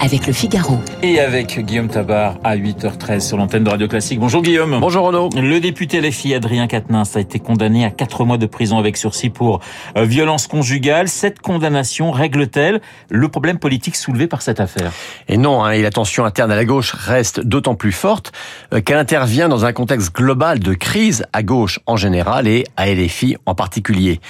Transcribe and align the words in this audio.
avec 0.00 0.26
le 0.26 0.32
Figaro. 0.32 0.78
Et 1.02 1.20
avec 1.20 1.60
Guillaume 1.60 1.88
Tabar 1.88 2.38
à 2.42 2.56
8h13 2.56 3.20
sur 3.20 3.36
l'antenne 3.36 3.64
de 3.64 3.70
Radio 3.70 3.86
Classique. 3.86 4.18
Bonjour 4.18 4.40
Guillaume. 4.40 4.78
Bonjour 4.80 5.04
Renaud. 5.04 5.28
Le 5.36 5.60
député 5.60 6.00
LFI 6.00 6.34
Adrien 6.34 6.66
Quatennens 6.66 7.16
a 7.16 7.20
été 7.20 7.38
condamné 7.38 7.84
à 7.84 7.90
4 7.90 8.24
mois 8.24 8.38
de 8.38 8.46
prison 8.46 8.78
avec 8.78 8.96
sursis 8.96 9.28
pour 9.28 9.60
euh, 9.96 10.04
violence 10.04 10.46
conjugale. 10.46 11.08
Cette 11.08 11.40
condamnation 11.40 12.10
règle-t-elle 12.12 12.80
le 13.10 13.28
problème 13.28 13.58
politique 13.58 13.94
soulevé 13.94 14.26
par 14.26 14.40
cette 14.40 14.58
affaire? 14.58 14.90
Et 15.28 15.36
non, 15.36 15.62
hein, 15.62 15.72
et 15.72 15.82
la 15.82 15.90
tension 15.90 16.24
interne 16.24 16.50
à 16.50 16.56
la 16.56 16.64
gauche 16.64 16.92
reste 16.92 17.40
d'autant 17.40 17.74
plus 17.74 17.92
forte 17.92 18.32
euh, 18.72 18.80
qu'elle 18.80 18.98
intervient 18.98 19.48
dans 19.48 19.66
un 19.66 19.72
contexte 19.72 20.14
global 20.14 20.60
de 20.60 20.72
crise 20.72 21.26
à 21.34 21.42
gauche 21.42 21.78
en 21.84 21.96
général 21.96 22.48
et 22.48 22.64
à 22.78 22.92
LFI 22.92 23.36
en 23.44 23.54
particulier. 23.54 24.20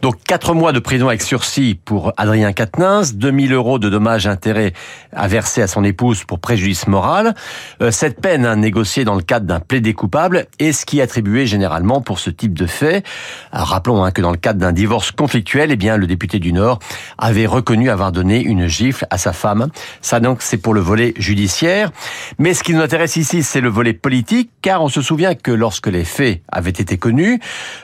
Donc 0.00 0.16
4 0.26 0.54
mois 0.54 0.72
de 0.72 0.78
prison 0.78 1.08
avec 1.08 1.20
sursis 1.20 1.78
pour 1.84 2.14
Adrien 2.16 2.52
Quatennens, 2.52 3.14
2000 3.14 3.52
euros 3.52 3.78
de 3.78 3.90
dommages 3.90 4.26
intérêts 4.26 4.72
a 5.14 5.28
versé 5.28 5.62
à 5.62 5.66
son 5.66 5.84
épouse 5.84 6.24
pour 6.24 6.38
préjudice 6.38 6.86
moral. 6.86 7.34
Euh, 7.82 7.90
cette 7.90 8.20
peine 8.20 8.46
hein, 8.46 8.56
négociée 8.56 9.04
dans 9.04 9.14
le 9.14 9.22
cadre 9.22 9.46
d'un 9.46 9.60
plaidé 9.60 9.94
coupable 9.94 10.46
est 10.58 10.72
ce 10.72 10.86
qui 10.86 10.98
est 10.98 11.02
attribué 11.02 11.46
généralement 11.46 12.00
pour 12.00 12.18
ce 12.18 12.30
type 12.30 12.54
de 12.54 12.66
fait. 12.66 13.04
Rappelons 13.52 14.04
hein, 14.04 14.10
que 14.10 14.22
dans 14.22 14.30
le 14.30 14.36
cadre 14.36 14.60
d'un 14.60 14.72
divorce 14.72 15.10
conflictuel, 15.10 15.70
eh 15.72 15.76
bien 15.76 15.96
le 15.96 16.06
député 16.06 16.38
du 16.38 16.52
Nord 16.52 16.78
avait 17.18 17.46
reconnu 17.46 17.90
avoir 17.90 18.12
donné 18.12 18.42
une 18.42 18.66
gifle 18.66 19.06
à 19.10 19.18
sa 19.18 19.32
femme. 19.32 19.68
Ça 20.00 20.20
donc 20.20 20.42
c'est 20.42 20.58
pour 20.58 20.74
le 20.74 20.80
volet 20.80 21.14
judiciaire. 21.16 21.90
Mais 22.38 22.54
ce 22.54 22.62
qui 22.62 22.74
nous 22.74 22.82
intéresse 22.82 23.16
ici, 23.16 23.42
c'est 23.42 23.60
le 23.60 23.68
volet 23.68 23.92
politique, 23.92 24.50
car 24.62 24.82
on 24.82 24.88
se 24.88 25.02
souvient 25.02 25.34
que 25.34 25.50
lorsque 25.50 25.86
les 25.86 26.04
faits 26.04 26.42
avaient 26.50 26.70
été 26.70 26.98
connus, 26.98 27.40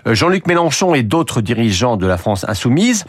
euh, 0.07 0.15
Jean-Luc 0.15 0.47
Mélenchon 0.47 0.95
et 0.95 1.03
d'autres 1.03 1.41
dirigeants 1.41 1.97
de 1.97 2.07
la 2.07 2.19
France 2.19 2.45
insoumise, 2.49 3.05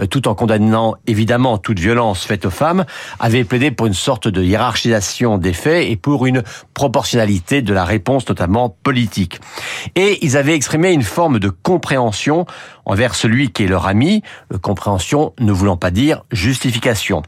euh, 0.00 0.06
tout 0.06 0.28
en 0.28 0.34
condamnant 0.34 0.94
évidemment 1.06 1.58
toute 1.58 1.78
violence 1.78 2.24
faite 2.24 2.46
aux 2.46 2.50
femmes, 2.50 2.84
avaient 3.18 3.44
plaidé 3.44 3.59
pour 3.70 3.86
une 3.86 3.94
sorte 3.94 4.28
de 4.28 4.42
hiérarchisation 4.42 5.36
des 5.36 5.52
faits 5.52 5.86
et 5.90 5.96
pour 5.96 6.24
une 6.24 6.42
proportionnalité 6.72 7.60
de 7.60 7.74
la 7.74 7.84
réponse, 7.84 8.26
notamment 8.26 8.74
politique. 8.82 9.38
Et 9.96 10.24
ils 10.24 10.38
avaient 10.38 10.54
exprimé 10.54 10.92
une 10.92 11.02
forme 11.02 11.38
de 11.38 11.50
compréhension 11.50 12.46
envers 12.86 13.14
celui 13.14 13.52
qui 13.52 13.64
est 13.64 13.68
leur 13.68 13.86
ami, 13.86 14.22
compréhension 14.62 15.34
ne 15.38 15.52
voulant 15.52 15.76
pas 15.76 15.90
dire 15.90 16.24
justification. 16.32 17.22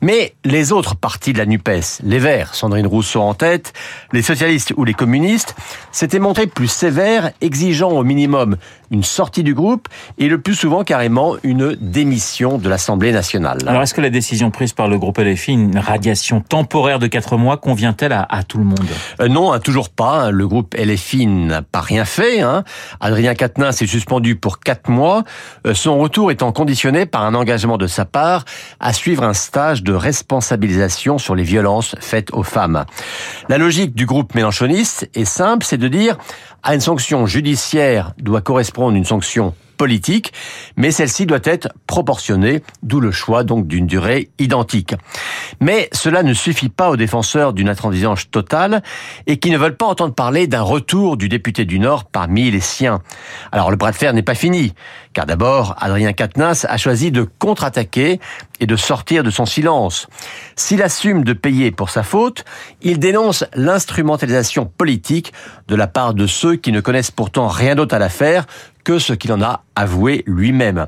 Mais 0.00 0.34
les 0.44 0.72
autres 0.72 0.94
partis 0.94 1.32
de 1.32 1.38
la 1.38 1.46
NUPES, 1.46 2.02
les 2.04 2.18
Verts, 2.18 2.54
Sandrine 2.54 2.86
Rousseau 2.86 3.20
en 3.20 3.34
tête, 3.34 3.72
les 4.12 4.22
socialistes 4.22 4.72
ou 4.76 4.84
les 4.84 4.94
communistes, 4.94 5.56
s'étaient 5.92 6.18
montrés 6.18 6.46
plus 6.46 6.68
sévères, 6.68 7.32
exigeant 7.40 7.90
au 7.90 8.04
minimum 8.04 8.56
une 8.90 9.02
sortie 9.02 9.42
du 9.42 9.54
groupe 9.54 9.88
et 10.16 10.28
le 10.28 10.40
plus 10.40 10.54
souvent 10.54 10.82
carrément 10.82 11.34
une 11.42 11.76
démission 11.80 12.58
de 12.58 12.68
l'Assemblée 12.68 13.12
nationale. 13.12 13.58
Alors 13.66 13.82
est-ce 13.82 13.94
que 13.94 14.00
la 14.00 14.10
décision 14.10 14.50
prise 14.50 14.72
par 14.72 14.88
le 14.88 14.98
groupe 14.98 15.18
LFI, 15.18 15.52
une 15.52 15.78
radiation 15.78 16.40
temporaire 16.40 16.98
de 16.98 17.06
4 17.06 17.36
mois, 17.36 17.56
convient-elle 17.56 18.12
à, 18.12 18.26
à, 18.28 18.42
tout 18.42 18.58
le 18.58 18.64
monde? 18.64 18.86
Euh, 19.20 19.28
Non, 19.28 19.52
hein, 19.52 19.58
toujours 19.58 19.90
pas. 19.90 20.30
Le 20.30 20.48
groupe 20.48 20.74
LFI 20.74 21.26
n'a 21.26 21.62
pas 21.62 21.80
rien 21.80 22.04
fait. 22.04 22.40
Hein. 22.40 22.64
Adrien 23.00 23.34
Quatennens 23.34 23.76
s'est 23.76 23.86
suspendu 23.86 24.36
pour 24.36 24.60
4 24.60 24.90
mois, 24.90 25.24
euh, 25.66 25.74
son 25.74 25.98
retour 25.98 26.30
étant 26.30 26.52
conditionné 26.52 27.06
par 27.06 27.24
un 27.24 27.34
engagement 27.34 27.76
de 27.76 27.86
sa 27.86 28.04
part 28.04 28.44
à 28.80 28.92
suivre 28.92 29.22
un 29.22 29.34
stage 29.34 29.82
de 29.82 29.87
responsabilisation 29.92 31.18
sur 31.18 31.34
les 31.34 31.42
violences 31.42 31.94
faites 32.00 32.32
aux 32.32 32.42
femmes. 32.42 32.84
La 33.48 33.58
logique 33.58 33.94
du 33.94 34.06
groupe 34.06 34.34
mélanchoniste 34.34 35.08
est 35.14 35.24
simple, 35.24 35.64
c'est 35.64 35.78
de 35.78 35.88
dire 35.88 36.16
à 36.62 36.74
une 36.74 36.80
sanction 36.80 37.26
judiciaire 37.26 38.12
doit 38.18 38.40
correspondre 38.40 38.96
une 38.96 39.04
sanction 39.04 39.54
politique, 39.78 40.34
mais 40.76 40.90
celle-ci 40.90 41.24
doit 41.24 41.38
être 41.44 41.68
proportionnée, 41.86 42.62
d'où 42.82 43.00
le 43.00 43.10
choix 43.10 43.44
donc 43.44 43.66
d'une 43.66 43.86
durée 43.86 44.28
identique. 44.38 44.94
Mais 45.60 45.88
cela 45.92 46.22
ne 46.22 46.34
suffit 46.34 46.68
pas 46.68 46.90
aux 46.90 46.96
défenseurs 46.96 47.54
d'une 47.54 47.70
intransigeance 47.70 48.30
totale 48.30 48.82
et 49.26 49.38
qui 49.38 49.50
ne 49.50 49.56
veulent 49.56 49.76
pas 49.76 49.86
entendre 49.86 50.14
parler 50.14 50.46
d'un 50.46 50.62
retour 50.62 51.16
du 51.16 51.30
député 51.30 51.64
du 51.64 51.78
Nord 51.78 52.04
parmi 52.04 52.50
les 52.50 52.60
siens. 52.60 53.00
Alors 53.52 53.70
le 53.70 53.76
bras 53.76 53.92
de 53.92 53.96
fer 53.96 54.12
n'est 54.12 54.22
pas 54.22 54.34
fini, 54.34 54.74
car 55.14 55.24
d'abord 55.24 55.74
Adrien 55.78 56.12
Quatennens 56.12 56.66
a 56.68 56.76
choisi 56.76 57.10
de 57.10 57.22
contre-attaquer 57.22 58.20
et 58.60 58.66
de 58.66 58.76
sortir 58.76 59.22
de 59.22 59.30
son 59.30 59.46
silence. 59.46 60.08
S'il 60.56 60.82
assume 60.82 61.24
de 61.24 61.32
payer 61.32 61.70
pour 61.70 61.90
sa 61.90 62.02
faute, 62.02 62.44
il 62.82 62.98
dénonce 62.98 63.44
l'instrumentalisation 63.54 64.66
politique 64.66 65.32
de 65.68 65.76
la 65.76 65.86
part 65.86 66.14
de 66.14 66.26
ceux 66.26 66.56
qui 66.56 66.72
ne 66.72 66.80
connaissent 66.80 67.10
pourtant 67.12 67.48
rien 67.48 67.74
d'autre 67.74 67.94
à 67.94 67.98
l'affaire 67.98 68.46
que 68.88 68.98
ce 68.98 69.12
qu'il 69.12 69.34
en 69.34 69.42
a 69.42 69.64
avoué 69.76 70.24
lui-même. 70.26 70.86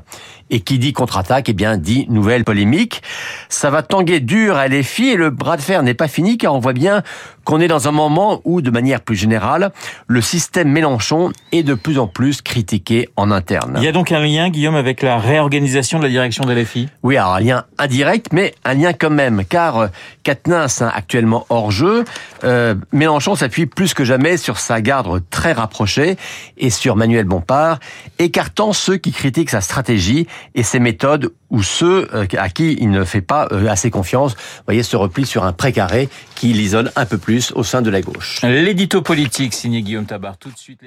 Et 0.49 0.61
qui 0.61 0.79
dit 0.79 0.91
contre-attaque, 0.91 1.49
eh 1.49 1.53
bien, 1.53 1.77
dit 1.77 2.07
nouvelle 2.09 2.43
polémique. 2.43 3.03
Ça 3.47 3.69
va 3.69 3.83
tanguer 3.83 4.19
dur 4.19 4.57
à 4.57 4.67
l'EFI 4.67 5.09
et 5.09 5.15
le 5.15 5.29
bras 5.29 5.55
de 5.55 5.61
fer 5.61 5.83
n'est 5.83 5.93
pas 5.93 6.07
fini 6.07 6.39
car 6.39 6.55
on 6.55 6.59
voit 6.59 6.73
bien 6.73 7.03
qu'on 7.45 7.59
est 7.59 7.67
dans 7.67 7.87
un 7.87 7.91
moment 7.91 8.41
où, 8.43 8.61
de 8.61 8.69
manière 8.69 9.01
plus 9.01 9.15
générale, 9.15 9.71
le 10.07 10.21
système 10.21 10.69
Mélenchon 10.69 11.31
est 11.51 11.63
de 11.63 11.73
plus 11.73 11.99
en 11.99 12.07
plus 12.07 12.41
critiqué 12.41 13.09
en 13.15 13.31
interne. 13.31 13.75
Il 13.77 13.83
y 13.83 13.87
a 13.87 13.91
donc 13.91 14.11
un 14.11 14.19
lien, 14.19 14.49
Guillaume, 14.49 14.75
avec 14.75 15.01
la 15.01 15.17
réorganisation 15.17 15.99
de 15.99 16.03
la 16.03 16.09
direction 16.09 16.43
de 16.43 16.53
l'EFI? 16.53 16.89
Oui, 17.03 17.17
alors 17.17 17.35
un 17.35 17.39
lien 17.39 17.65
indirect, 17.77 18.27
mais 18.33 18.53
un 18.65 18.73
lien 18.73 18.93
quand 18.93 19.09
même, 19.09 19.43
car 19.45 19.89
Katnins, 20.23 20.67
hein, 20.81 20.91
actuellement 20.93 21.45
hors 21.49 21.71
jeu, 21.71 22.03
euh, 22.43 22.75
Mélenchon 22.91 23.35
s'appuie 23.35 23.65
plus 23.65 23.93
que 23.93 24.03
jamais 24.03 24.37
sur 24.37 24.57
sa 24.57 24.81
garde 24.81 25.23
très 25.29 25.53
rapprochée 25.53 26.17
et 26.57 26.69
sur 26.69 26.95
Manuel 26.95 27.25
Bompard, 27.25 27.79
écartant 28.19 28.73
ceux 28.73 28.97
qui 28.97 29.11
critiquent 29.11 29.49
sa 29.49 29.61
stratégie 29.61 30.27
et 30.55 30.63
ses 30.63 30.79
méthodes 30.79 31.31
ou 31.49 31.63
ceux 31.63 32.07
euh, 32.13 32.25
à 32.37 32.49
qui 32.49 32.73
il 32.79 32.91
ne 32.91 33.03
fait 33.03 33.21
pas 33.21 33.47
euh, 33.51 33.67
assez 33.67 33.89
confiance. 33.89 34.33
Vous 34.33 34.63
voyez 34.65 34.83
ce 34.83 34.95
repli 34.95 35.25
sur 35.25 35.43
un 35.43 35.53
précaré 35.53 36.09
qui 36.35 36.53
l'isole 36.53 36.91
un 36.95 37.05
peu 37.05 37.17
plus 37.17 37.51
au 37.53 37.63
sein 37.63 37.81
de 37.81 37.89
la 37.89 38.01
gauche. 38.01 38.41
L'édito 38.43 39.01
politique 39.01 39.53
signé 39.53 39.81
Guillaume. 39.81 40.05
Tout 40.39 40.51
de 40.51 40.57
suite. 40.57 40.81